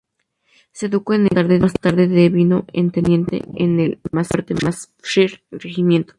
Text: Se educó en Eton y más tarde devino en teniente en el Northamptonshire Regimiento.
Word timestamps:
Se 0.71 0.87
educó 0.87 1.13
en 1.13 1.27
Eton 1.27 1.51
y 1.51 1.59
más 1.59 1.73
tarde 1.75 2.07
devino 2.07 2.65
en 2.73 2.89
teniente 2.89 3.43
en 3.55 3.79
el 3.79 3.99
Northamptonshire 4.11 5.43
Regimiento. 5.51 6.09